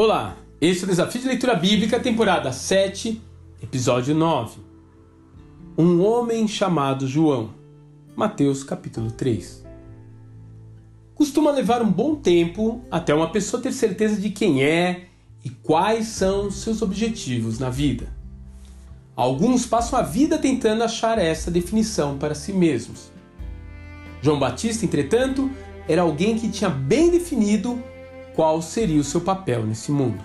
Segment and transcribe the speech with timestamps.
[0.00, 3.20] Olá, este é o Desafio de Leitura Bíblica, temporada 7,
[3.60, 4.60] episódio 9.
[5.76, 7.50] Um homem chamado João.
[8.14, 9.66] Mateus capítulo 3.
[11.16, 15.06] Costuma levar um bom tempo até uma pessoa ter certeza de quem é
[15.44, 18.06] e quais são seus objetivos na vida.
[19.16, 23.10] Alguns passam a vida tentando achar essa definição para si mesmos.
[24.22, 25.50] João Batista, entretanto,
[25.88, 27.82] era alguém que tinha bem definido
[28.38, 30.24] qual seria o seu papel nesse mundo.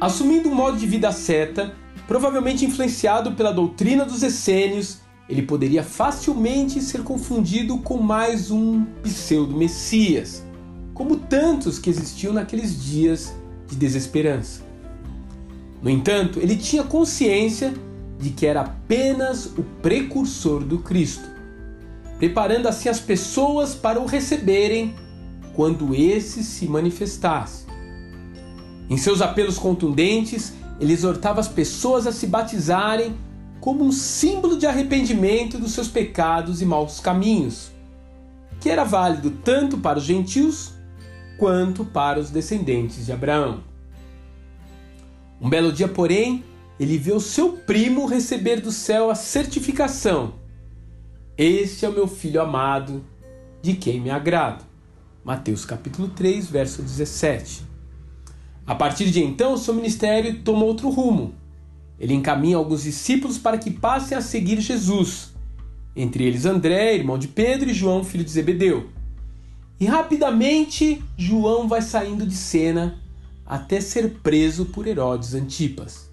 [0.00, 1.72] Assumindo um modo de vida seta,
[2.04, 10.44] provavelmente influenciado pela doutrina dos essênios, ele poderia facilmente ser confundido com mais um pseudo-messias,
[10.94, 13.32] como tantos que existiam naqueles dias
[13.68, 14.64] de desesperança.
[15.80, 17.72] No entanto, ele tinha consciência
[18.18, 21.30] de que era apenas o precursor do Cristo,
[22.18, 24.96] preparando assim as pessoas para o receberem
[25.58, 27.66] quando esse se manifestasse.
[28.88, 33.16] Em seus apelos contundentes, ele exortava as pessoas a se batizarem
[33.58, 37.72] como um símbolo de arrependimento dos seus pecados e maus caminhos,
[38.60, 40.74] que era válido tanto para os gentios
[41.36, 43.64] quanto para os descendentes de Abraão.
[45.40, 46.44] Um belo dia, porém,
[46.78, 50.34] ele vê o seu primo receber do céu a certificação:
[51.36, 53.04] Este é o meu filho amado,
[53.60, 54.67] de quem me agrado.
[55.24, 57.66] Mateus capítulo 3, verso 17.
[58.66, 61.34] A partir de então, seu ministério toma outro rumo.
[61.98, 65.34] Ele encaminha alguns discípulos para que passem a seguir Jesus,
[65.96, 68.88] entre eles André, irmão de Pedro, e João, filho de Zebedeu.
[69.80, 73.00] E rapidamente João vai saindo de cena
[73.44, 76.10] até ser preso por Herodes Antipas.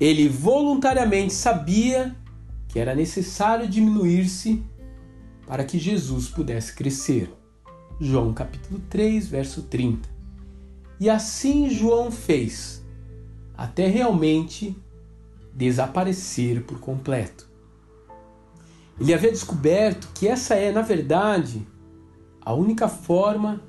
[0.00, 2.14] Ele voluntariamente sabia
[2.68, 4.62] que era necessário diminuir-se
[5.46, 7.37] para que Jesus pudesse crescer.
[8.00, 10.08] João capítulo 3, verso 30.
[11.00, 12.84] E assim João fez,
[13.56, 14.76] até realmente
[15.52, 17.48] desaparecer por completo.
[19.00, 21.66] Ele havia descoberto que essa é, na verdade,
[22.40, 23.60] a única forma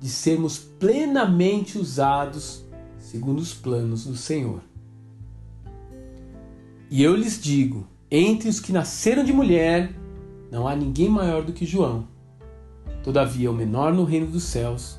[0.00, 2.64] de sermos plenamente usados
[2.98, 4.62] segundo os planos do Senhor.
[6.90, 9.94] E eu lhes digo: entre os que nasceram de mulher,
[10.50, 12.13] não há ninguém maior do que João
[13.04, 14.98] Todavia, o menor no reino dos céus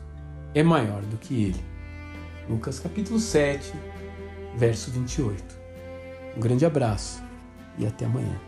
[0.54, 1.64] é maior do que ele.
[2.48, 3.74] Lucas capítulo 7,
[4.56, 5.44] verso 28.
[6.38, 7.24] Um grande abraço
[7.80, 8.40] e até amanhã.